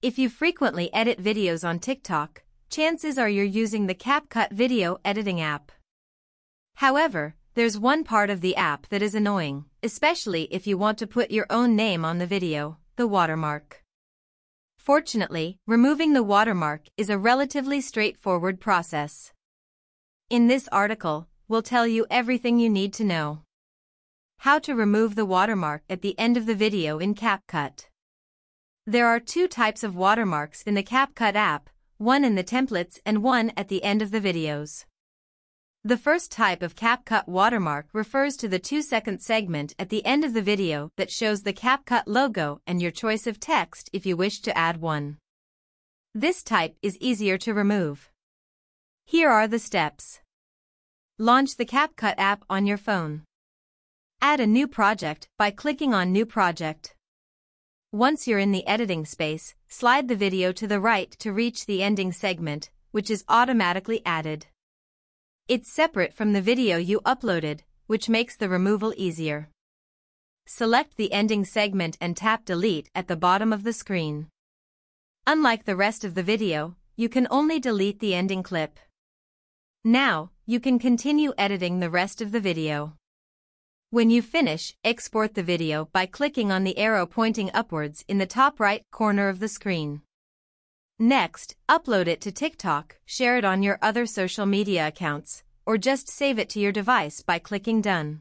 If 0.00 0.16
you 0.16 0.28
frequently 0.28 0.94
edit 0.94 1.20
videos 1.20 1.68
on 1.68 1.80
TikTok, 1.80 2.44
chances 2.70 3.18
are 3.18 3.28
you're 3.28 3.44
using 3.44 3.88
the 3.88 3.96
CapCut 3.96 4.52
video 4.52 4.98
editing 5.04 5.40
app. 5.40 5.72
However, 6.76 7.34
there's 7.54 7.76
one 7.76 8.04
part 8.04 8.30
of 8.30 8.40
the 8.40 8.54
app 8.54 8.86
that 8.90 9.02
is 9.02 9.16
annoying, 9.16 9.64
especially 9.82 10.44
if 10.52 10.68
you 10.68 10.78
want 10.78 10.98
to 10.98 11.08
put 11.08 11.32
your 11.32 11.46
own 11.50 11.74
name 11.74 12.04
on 12.04 12.18
the 12.18 12.28
video, 12.28 12.78
the 12.94 13.08
watermark. 13.08 13.82
Fortunately, 14.76 15.58
removing 15.66 16.12
the 16.12 16.22
watermark 16.22 16.82
is 16.96 17.10
a 17.10 17.18
relatively 17.18 17.80
straightforward 17.80 18.60
process. 18.60 19.32
In 20.30 20.46
this 20.46 20.68
article, 20.70 21.26
we'll 21.48 21.62
tell 21.62 21.88
you 21.88 22.06
everything 22.08 22.60
you 22.60 22.70
need 22.70 22.92
to 22.94 23.04
know. 23.04 23.42
How 24.38 24.60
to 24.60 24.76
remove 24.76 25.16
the 25.16 25.26
watermark 25.26 25.82
at 25.90 26.02
the 26.02 26.16
end 26.20 26.36
of 26.36 26.46
the 26.46 26.54
video 26.54 27.00
in 27.00 27.16
CapCut. 27.16 27.88
There 28.88 29.06
are 29.06 29.20
two 29.20 29.48
types 29.48 29.84
of 29.84 29.96
watermarks 29.96 30.62
in 30.62 30.72
the 30.72 30.82
CapCut 30.82 31.34
app, 31.34 31.68
one 31.98 32.24
in 32.24 32.36
the 32.36 32.42
templates 32.42 32.98
and 33.04 33.22
one 33.22 33.52
at 33.54 33.68
the 33.68 33.84
end 33.84 34.00
of 34.00 34.12
the 34.12 34.18
videos. 34.18 34.86
The 35.84 35.98
first 35.98 36.32
type 36.32 36.62
of 36.62 36.74
CapCut 36.74 37.28
watermark 37.28 37.88
refers 37.92 38.34
to 38.38 38.48
the 38.48 38.58
2-second 38.58 39.20
segment 39.20 39.74
at 39.78 39.90
the 39.90 40.02
end 40.06 40.24
of 40.24 40.32
the 40.32 40.40
video 40.40 40.90
that 40.96 41.10
shows 41.10 41.42
the 41.42 41.52
CapCut 41.52 42.04
logo 42.06 42.62
and 42.66 42.80
your 42.80 42.90
choice 42.90 43.26
of 43.26 43.38
text 43.38 43.90
if 43.92 44.06
you 44.06 44.16
wish 44.16 44.40
to 44.40 44.56
add 44.56 44.80
one. 44.80 45.18
This 46.14 46.42
type 46.42 46.74
is 46.80 46.96
easier 46.96 47.36
to 47.36 47.52
remove. 47.52 48.08
Here 49.04 49.28
are 49.28 49.46
the 49.46 49.58
steps. 49.58 50.20
Launch 51.18 51.56
the 51.56 51.66
CapCut 51.66 52.14
app 52.16 52.42
on 52.48 52.64
your 52.64 52.78
phone. 52.78 53.24
Add 54.22 54.40
a 54.40 54.46
new 54.46 54.66
project 54.66 55.28
by 55.36 55.50
clicking 55.50 55.92
on 55.92 56.10
New 56.10 56.24
Project. 56.24 56.94
Once 57.92 58.28
you're 58.28 58.38
in 58.38 58.52
the 58.52 58.66
editing 58.66 59.02
space, 59.02 59.54
slide 59.66 60.08
the 60.08 60.14
video 60.14 60.52
to 60.52 60.66
the 60.66 60.78
right 60.78 61.10
to 61.12 61.32
reach 61.32 61.64
the 61.64 61.82
ending 61.82 62.12
segment, 62.12 62.68
which 62.90 63.10
is 63.10 63.24
automatically 63.30 64.02
added. 64.04 64.44
It's 65.48 65.72
separate 65.72 66.12
from 66.12 66.34
the 66.34 66.42
video 66.42 66.76
you 66.76 67.00
uploaded, 67.06 67.60
which 67.86 68.10
makes 68.10 68.36
the 68.36 68.50
removal 68.50 68.92
easier. 68.98 69.48
Select 70.46 70.98
the 70.98 71.10
ending 71.14 71.46
segment 71.46 71.96
and 71.98 72.14
tap 72.14 72.44
Delete 72.44 72.90
at 72.94 73.08
the 73.08 73.16
bottom 73.16 73.54
of 73.54 73.64
the 73.64 73.72
screen. 73.72 74.28
Unlike 75.26 75.64
the 75.64 75.76
rest 75.76 76.04
of 76.04 76.14
the 76.14 76.22
video, 76.22 76.76
you 76.94 77.08
can 77.08 77.26
only 77.30 77.58
delete 77.58 78.00
the 78.00 78.14
ending 78.14 78.42
clip. 78.42 78.78
Now, 79.82 80.30
you 80.44 80.60
can 80.60 80.78
continue 80.78 81.32
editing 81.38 81.80
the 81.80 81.88
rest 81.88 82.20
of 82.20 82.32
the 82.32 82.40
video. 82.40 82.97
When 83.90 84.10
you 84.10 84.20
finish, 84.20 84.76
export 84.84 85.32
the 85.32 85.42
video 85.42 85.86
by 85.94 86.04
clicking 86.04 86.52
on 86.52 86.64
the 86.64 86.76
arrow 86.76 87.06
pointing 87.06 87.50
upwards 87.54 88.04
in 88.06 88.18
the 88.18 88.26
top 88.26 88.60
right 88.60 88.82
corner 88.90 89.30
of 89.30 89.40
the 89.40 89.48
screen. 89.48 90.02
Next, 90.98 91.56
upload 91.70 92.06
it 92.06 92.20
to 92.20 92.30
TikTok, 92.30 92.98
share 93.06 93.38
it 93.38 93.46
on 93.46 93.62
your 93.62 93.78
other 93.80 94.04
social 94.04 94.44
media 94.44 94.88
accounts, 94.88 95.42
or 95.64 95.78
just 95.78 96.06
save 96.06 96.38
it 96.38 96.50
to 96.50 96.60
your 96.60 96.70
device 96.70 97.22
by 97.22 97.38
clicking 97.38 97.80
Done. 97.80 98.20